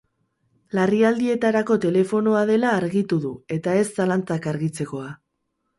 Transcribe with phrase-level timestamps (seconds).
[0.77, 5.11] Larrialdietarako telefonoa dela argitu du eta ez zalantzak argitzekoa.